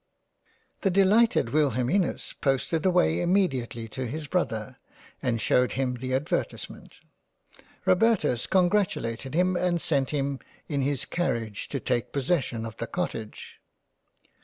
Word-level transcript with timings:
The 0.81 0.89
delighted 0.89 1.49
Wilhelminus 1.49 2.33
posted 2.33 2.87
away 2.87 3.21
immediately 3.21 3.87
to 3.89 4.07
his 4.07 4.25
brother, 4.25 4.79
and 5.21 5.39
shewed 5.39 5.73
him 5.73 5.93
the 5.99 6.15
advertisement. 6.15 7.01
Robertus 7.85 8.47
congratulated 8.47 9.35
him 9.35 9.55
and 9.55 9.79
sent 9.79 10.09
him 10.09 10.39
in 10.67 10.81
his 10.81 11.05
Carriage 11.05 11.69
to 11.69 11.79
take 11.79 12.11
pos 12.11 12.25
session 12.25 12.65
of 12.65 12.77
the 12.77 12.87
Cottage. 12.87 13.61